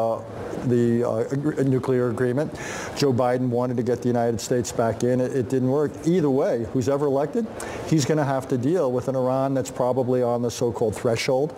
[0.65, 2.53] the uh, nuclear agreement.
[2.95, 5.21] Joe Biden wanted to get the United States back in.
[5.21, 5.91] It, it didn't work.
[6.05, 7.45] Either way, who's ever elected,
[7.88, 11.55] he's going to have to deal with an Iran that's probably on the so-called threshold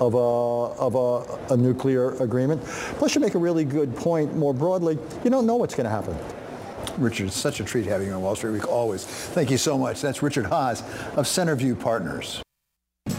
[0.00, 2.62] of a, of a, a nuclear agreement.
[2.98, 4.98] Plus, you make a really good point more broadly.
[5.24, 6.16] You don't know what's going to happen.
[6.98, 9.04] Richard, it's such a treat having you on Wall Street Week, always.
[9.04, 10.02] Thank you so much.
[10.02, 10.82] That's Richard Haass
[11.16, 12.41] of Centerview Partners.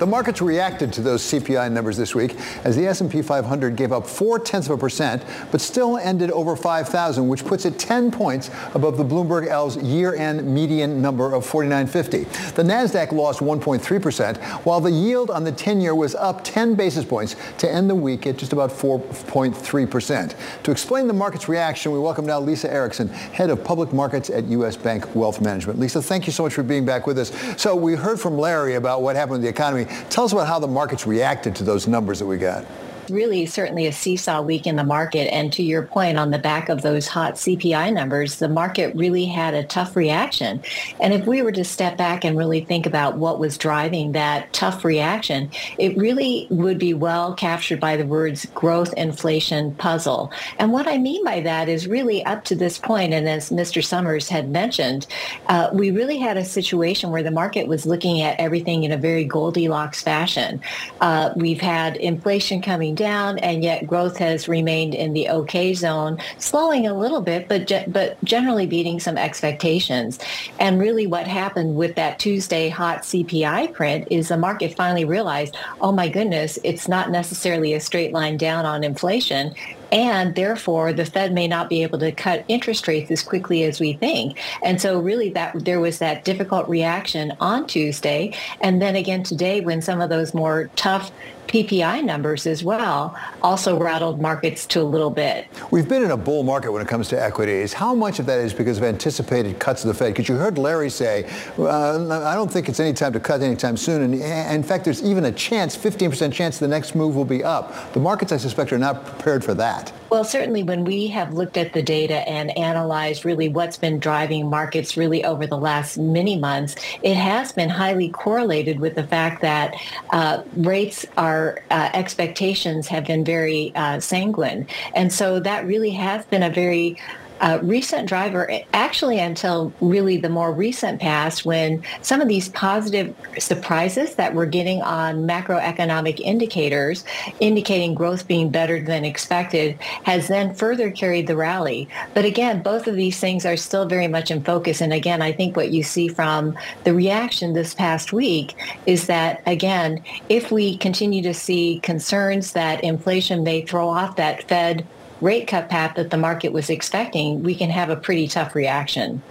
[0.04, 4.06] The markets reacted to those CPI numbers this week as the S&P 500 gave up
[4.06, 8.98] four-tenths of a percent, but still ended over 5,000, which puts it 10 points above
[8.98, 12.26] the Bloomberg L's year-end median number of 4950.
[12.56, 17.38] The Nasdaq lost 1.3%, while the yield on the 10-year was up 10 basis points
[17.60, 20.36] to end the week at just about 4.3%.
[20.64, 24.44] To explain the market's reaction, we welcome now Lisa Erickson, head of public markets at
[24.46, 24.76] U.S.
[24.76, 25.80] Bank Wealth Management.
[25.80, 27.32] Lisa, thank you so much for being back with us.
[27.62, 29.73] So we heard from Larry about what happened with the economy.
[30.10, 32.66] Tell us about how the markets reacted to those numbers that we got
[33.10, 35.34] really certainly a seesaw week in the market.
[35.34, 39.26] And to your point, on the back of those hot CPI numbers, the market really
[39.26, 40.62] had a tough reaction.
[41.00, 44.52] And if we were to step back and really think about what was driving that
[44.54, 50.32] tough reaction, it really would be well captured by the words growth, inflation, puzzle.
[50.60, 53.84] And what I mean by that is really up to this point, and as Mr.
[53.84, 55.08] Summers had mentioned,
[55.48, 58.98] uh, we really had a situation where the market was looking at everything in a
[58.98, 60.62] very Goldilocks fashion.
[61.02, 66.20] Uh, we've had inflation coming down, and yet growth has remained in the okay zone,
[66.38, 70.20] slowing a little bit, but ge- but generally beating some expectations.
[70.60, 75.56] And really, what happened with that Tuesday hot CPI print is the market finally realized,
[75.82, 79.54] oh my goodness, it's not necessarily a straight line down on inflation
[79.94, 83.80] and therefore the Fed may not be able to cut interest rates as quickly as
[83.80, 84.40] we think.
[84.64, 88.34] And so really that there was that difficult reaction on Tuesday.
[88.60, 91.12] And then again today when some of those more tough
[91.48, 95.48] PPI numbers as well also rattled markets to a little bit.
[95.72, 97.74] We've been in a bull market when it comes to equities.
[97.74, 100.14] How much of that is because of anticipated cuts of the Fed?
[100.14, 103.78] Because you heard Larry say, uh, I don't think it's any time to cut anytime
[103.78, 104.02] soon.
[104.02, 107.94] And in fact, there's even a chance, 15% chance the next move will be up.
[107.94, 109.92] The markets, I suspect, are not prepared for that.
[110.14, 114.48] Well, certainly when we have looked at the data and analyzed really what's been driving
[114.48, 119.42] markets really over the last many months, it has been highly correlated with the fact
[119.42, 119.74] that
[120.12, 121.33] uh, rates are,
[121.72, 124.68] uh, expectations have been very uh, sanguine.
[124.96, 126.98] And so that really has been a very
[127.44, 133.14] uh, recent driver, actually until really the more recent past when some of these positive
[133.38, 137.04] surprises that we're getting on macroeconomic indicators
[137.42, 141.90] indicating growth being better than expected has then further carried the rally.
[142.14, 144.80] But again, both of these things are still very much in focus.
[144.80, 149.44] And again, I think what you see from the reaction this past week is that,
[149.46, 154.88] again, if we continue to see concerns that inflation may throw off that Fed
[155.24, 159.22] rate cut path that the market was expecting, we can have a pretty tough reaction.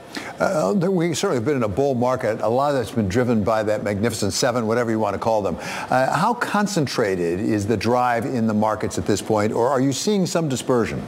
[0.41, 2.41] Uh, we certainly have been in a bull market.
[2.41, 5.43] A lot of that's been driven by that magnificent seven, whatever you want to call
[5.43, 5.57] them.
[5.61, 9.93] Uh, how concentrated is the drive in the markets at this point, or are you
[9.93, 11.03] seeing some dispersion?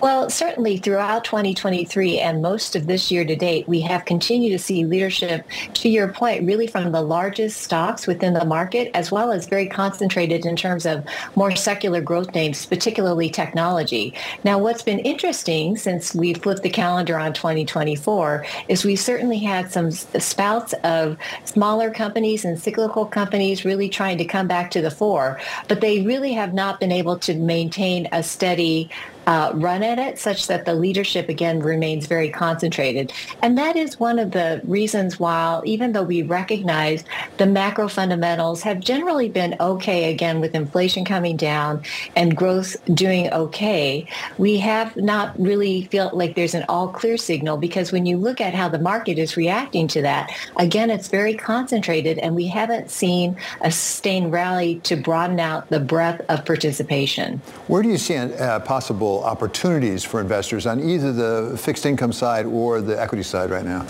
[0.00, 4.58] Well, certainly throughout 2023 and most of this year to date, we have continued to
[4.58, 5.44] see leadership,
[5.74, 9.66] to your point, really from the largest stocks within the market, as well as very
[9.66, 11.04] concentrated in terms of
[11.36, 14.14] more secular growth names, particularly technology.
[14.42, 19.70] Now, what's been interesting since we flipped the calendar on 2024 is we certainly had
[19.70, 24.90] some spouts of smaller companies and cyclical companies really trying to come back to the
[24.90, 25.38] fore,
[25.68, 28.88] but they really have not been able to maintain a steady
[29.26, 33.12] uh, run at it such that the leadership again remains very concentrated.
[33.42, 37.04] And that is one of the reasons why, even though we recognize
[37.36, 41.82] the macro fundamentals have generally been okay again with inflation coming down
[42.16, 44.06] and growth doing okay,
[44.38, 48.40] we have not really felt like there's an all clear signal because when you look
[48.40, 52.90] at how the market is reacting to that, again, it's very concentrated and we haven't
[52.90, 57.40] seen a sustained rally to broaden out the breadth of participation.
[57.66, 62.12] Where do you see a uh, possible opportunities for investors on either the fixed income
[62.12, 63.84] side or the equity side right now?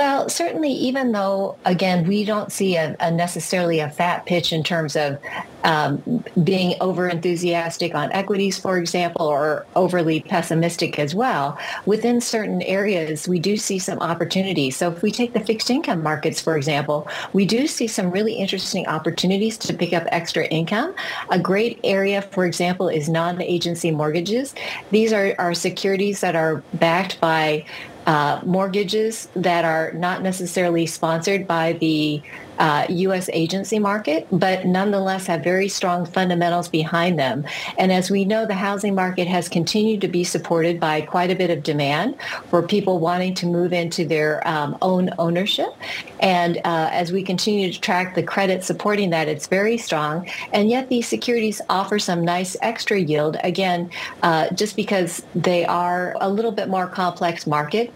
[0.00, 4.64] Well, certainly, even though, again, we don't see a, a necessarily a fat pitch in
[4.64, 5.18] terms of
[5.62, 12.62] um, being over enthusiastic on equities, for example, or overly pessimistic as well, within certain
[12.62, 14.74] areas, we do see some opportunities.
[14.74, 18.32] So if we take the fixed income markets, for example, we do see some really
[18.32, 20.94] interesting opportunities to pick up extra income.
[21.28, 24.54] A great area, for example, is non-agency mortgages.
[24.92, 27.66] These are, are securities that are backed by
[28.06, 32.22] uh, mortgages that are not necessarily sponsored by the
[32.60, 33.30] uh, U.S.
[33.32, 37.46] agency market, but nonetheless have very strong fundamentals behind them.
[37.78, 41.34] And as we know, the housing market has continued to be supported by quite a
[41.34, 42.16] bit of demand
[42.50, 45.74] for people wanting to move into their um, own ownership.
[46.20, 50.28] And uh, as we continue to track the credit supporting that, it's very strong.
[50.52, 53.90] And yet these securities offer some nice extra yield, again,
[54.22, 57.90] uh, just because they are a little bit more complex market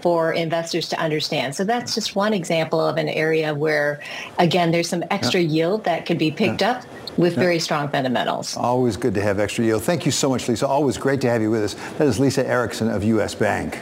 [0.00, 1.54] for investors to understand.
[1.54, 4.00] So that's just one example of an area where
[4.38, 5.48] again, there's some extra yeah.
[5.48, 6.72] yield that could be picked yeah.
[6.72, 6.84] up
[7.16, 8.56] with very strong fundamentals.
[8.56, 9.82] Always good to have extra yield.
[9.82, 10.66] Thank you so much, Lisa.
[10.66, 11.74] Always great to have you with us.
[11.98, 13.34] That is Lisa Erickson of U.S.
[13.34, 13.78] Bank.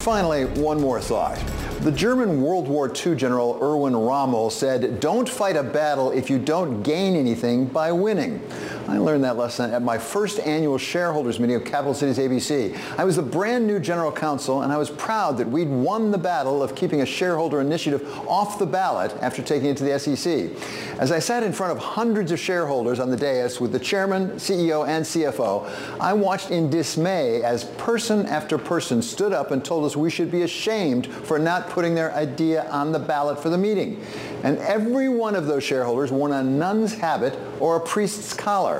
[0.00, 1.36] Finally, one more thought.
[1.80, 6.38] The German World War II general Erwin Rommel said, don't fight a battle if you
[6.38, 8.40] don't gain anything by winning.
[8.88, 12.74] I learned that lesson at my first annual shareholders meeting of Capital Cities ABC.
[12.96, 16.16] I was the brand new general counsel and I was proud that we'd won the
[16.16, 20.50] battle of keeping a shareholder initiative off the ballot after taking it to the SEC.
[20.98, 24.30] As I sat in front of hundreds of shareholders on the dais with the chairman,
[24.32, 25.68] CEO, and CFO,
[26.00, 30.30] I watched in dismay as person after person stood up and told us we should
[30.30, 34.02] be ashamed for not putting their idea on the ballot for the meeting.
[34.44, 38.77] And every one of those shareholders wore a nun's habit or a priest's collar.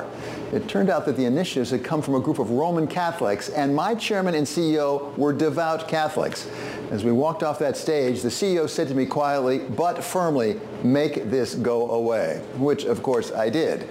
[0.53, 3.75] It turned out that the initiatives had come from a group of Roman Catholics, and
[3.75, 6.49] my chairman and CEO were devout Catholics.
[6.91, 11.31] As we walked off that stage, the CEO said to me quietly but firmly, make
[11.31, 13.89] this go away, which of course I did.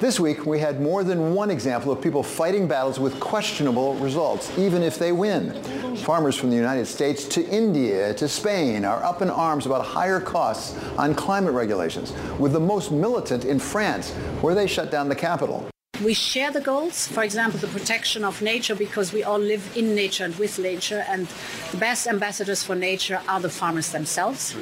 [0.00, 4.50] This week, we had more than one example of people fighting battles with questionable results,
[4.58, 5.52] even if they win.
[5.96, 10.18] Farmers from the United States to India to Spain are up in arms about higher
[10.18, 15.14] costs on climate regulations, with the most militant in France, where they shut down the
[15.14, 15.68] capital.
[16.02, 19.94] We share the goals, for example, the protection of nature, because we all live in
[19.94, 21.26] nature and with nature, and
[21.72, 24.56] the best ambassadors for nature are the farmers themselves.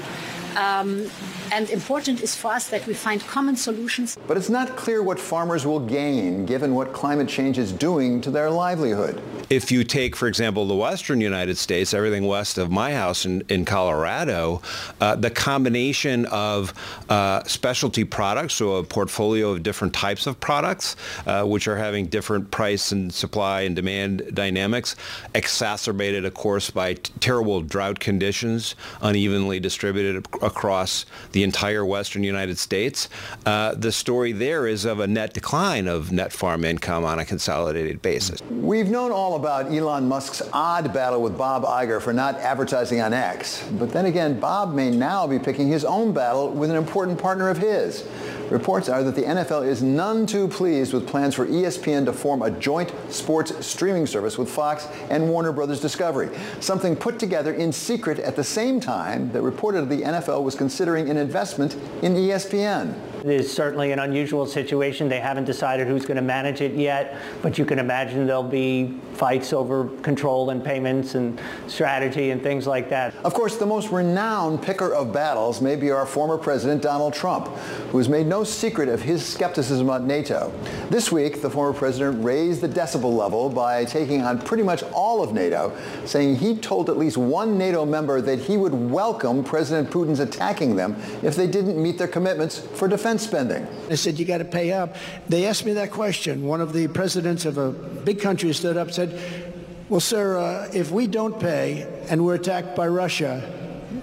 [0.57, 1.11] Um,
[1.53, 4.19] and important is for us that we find common solutions.
[4.27, 8.31] But it's not clear what farmers will gain given what climate change is doing to
[8.31, 9.21] their livelihood.
[9.51, 13.43] If you take, for example, the western United States, everything west of my house in,
[13.49, 14.61] in Colorado,
[15.01, 16.75] uh, the combination of
[17.09, 20.97] uh, specialty products, so a portfolio of different types of products,
[21.27, 24.97] uh, which are having different price and supply and demand dynamics,
[25.35, 32.59] exacerbated, of course, by t- terrible drought conditions, unevenly distributed across the entire western United
[32.59, 33.09] States.
[33.47, 37.25] Uh, the story there is of a net decline of net farm income on a
[37.25, 38.41] consolidated basis.
[38.51, 43.13] We've known all about Elon Musk's odd battle with Bob Iger for not advertising on
[43.13, 43.67] X.
[43.73, 47.49] But then again, Bob may now be picking his own battle with an important partner
[47.49, 48.07] of his.
[48.51, 52.41] Reports are that the NFL is none too pleased with plans for ESPN to form
[52.41, 56.31] a joint sports streaming service with Fox and Warner Brothers Discovery,
[56.61, 61.11] something put together in secret at the same time that reported the NFL was considering
[61.11, 62.95] an investment in ESPN.
[63.25, 65.09] It is certainly an unusual situation.
[65.09, 68.99] They haven't decided who's going to manage it yet, but you can imagine there'll be
[69.13, 73.15] fights over control and payments and strategy and things like that.
[73.25, 77.49] Of course, the most renowned picker of battles may be our former president, Donald Trump,
[77.91, 80.53] who has made no secret of his skepticism about NATO.
[80.91, 85.23] This week, the former president raised the decibel level by taking on pretty much all
[85.23, 89.91] of NATO, saying he told at least one NATO member that he would welcome President
[89.91, 93.67] Putin's attacking them if they didn't meet their commitments for defense defense spending.
[93.89, 94.97] They said, you got to pay up.
[95.29, 96.43] They asked me that question.
[96.43, 99.53] One of the presidents of a big country stood up and said,
[99.89, 103.43] well, sir, uh, if we don't pay and we're attacked by Russia,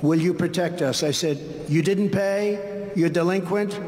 [0.02, 1.04] will you protect us?
[1.04, 2.92] I said, you didn't pay?
[2.96, 3.80] You're delinquent?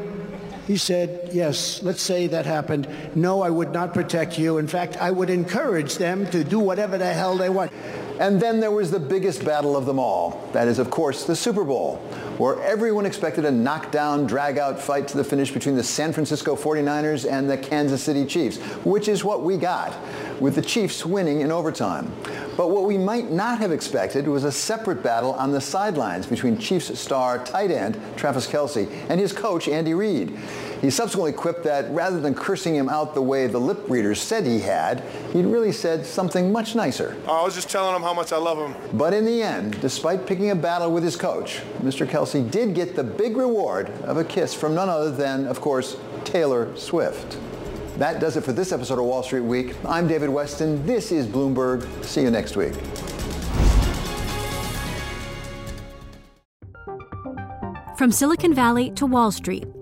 [0.68, 2.86] He said, yes, let's say that happened.
[3.14, 4.58] No, I would not protect you.
[4.58, 7.72] In fact, I would encourage them to do whatever the hell they want.
[8.20, 10.46] And then there was the biggest battle of them all.
[10.52, 12.02] That is, of course, the Super Bowl
[12.38, 17.30] where everyone expected a knockdown, drag-out fight to the finish between the San Francisco 49ers
[17.30, 19.94] and the Kansas City Chiefs, which is what we got,
[20.40, 22.12] with the Chiefs winning in overtime.
[22.56, 26.58] But what we might not have expected was a separate battle on the sidelines between
[26.58, 30.36] Chiefs star tight end Travis Kelce and his coach Andy Reid.
[30.80, 34.46] He subsequently quipped that rather than cursing him out the way the lip readers said
[34.46, 35.00] he had,
[35.32, 37.16] he'd really said something much nicer.
[37.26, 38.76] Oh, I was just telling him how much I love him.
[38.96, 42.06] But in the end, despite picking a battle with his coach, Mr.
[42.06, 45.96] Kelce did get the big reward of a kiss from none other than, of course,
[46.24, 47.38] Taylor Swift.
[47.96, 49.74] That does it for this episode of Wall Street Week.
[49.84, 50.86] I'm David Westin.
[50.86, 52.04] This is Bloomberg.
[52.04, 52.74] See you next week.
[57.96, 59.66] From Silicon Valley to Wall Street,